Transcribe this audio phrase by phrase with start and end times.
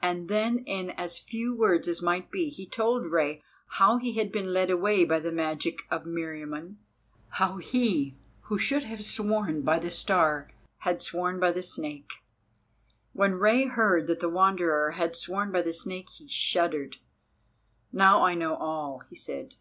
[0.00, 4.30] And then, in as few words as might be, he told Rei how he had
[4.30, 6.76] been led away by the magic of Meriamun,
[7.30, 10.48] how he who should have sworn by the Star
[10.86, 12.22] had sworn by the Snake.
[13.14, 16.98] When Rei heard that the Wanderer had sworn by the Snake, he shuddered.
[17.92, 19.56] "Now I know all," he said.